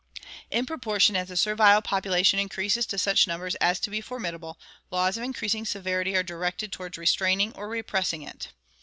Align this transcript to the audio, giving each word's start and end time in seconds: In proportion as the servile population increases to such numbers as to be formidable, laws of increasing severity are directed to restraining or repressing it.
In 0.49 0.65
proportion 0.65 1.15
as 1.15 1.27
the 1.27 1.37
servile 1.37 1.83
population 1.83 2.39
increases 2.39 2.87
to 2.87 2.97
such 2.97 3.27
numbers 3.27 3.53
as 3.57 3.79
to 3.81 3.91
be 3.91 4.01
formidable, 4.01 4.57
laws 4.89 5.15
of 5.15 5.21
increasing 5.21 5.63
severity 5.63 6.15
are 6.15 6.23
directed 6.23 6.71
to 6.71 6.81
restraining 6.97 7.51
or 7.53 7.69
repressing 7.69 8.23
it. 8.23 8.47